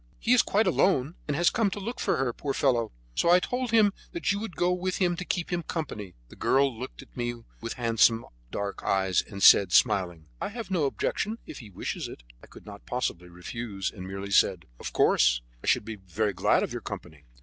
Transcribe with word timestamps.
He 0.17 0.33
is 0.33 0.41
quite 0.41 0.65
alone, 0.65 1.13
and 1.27 1.37
has 1.37 1.51
come 1.51 1.69
to 1.69 1.79
look 1.79 1.99
for 1.99 2.17
her, 2.17 2.33
poor 2.33 2.55
fellow; 2.55 2.91
so 3.13 3.29
I 3.29 3.39
told 3.39 3.69
him 3.69 3.93
that 4.13 4.31
you 4.31 4.39
would 4.39 4.55
go 4.55 4.71
with 4.73 4.97
him 4.97 5.15
to 5.17 5.23
keep 5.23 5.53
him 5.53 5.61
company." 5.61 6.15
The 6.29 6.35
girl 6.35 6.75
looked 6.75 7.03
at 7.03 7.15
me 7.15 7.35
with 7.61 7.73
her 7.73 7.83
handsome 7.83 8.25
dark 8.49 8.81
eyes, 8.81 9.21
and 9.21 9.43
said, 9.43 9.71
smiling: 9.71 10.25
"I 10.41 10.49
have 10.49 10.71
no 10.71 10.85
objection, 10.85 11.37
if 11.45 11.59
he 11.59 11.69
wishes 11.69 12.07
it" 12.07 12.23
I 12.43 12.47
could 12.47 12.65
not 12.65 12.87
possibly 12.87 13.29
refuse, 13.29 13.91
and 13.91 14.07
merely 14.07 14.31
said: 14.31 14.65
"Of 14.79 14.91
course, 14.91 15.43
I 15.63 15.67
shall 15.67 15.83
be 15.83 15.97
very 15.97 16.33
glad 16.33 16.63
of 16.63 16.71
your 16.71 16.81
company." 16.81 17.25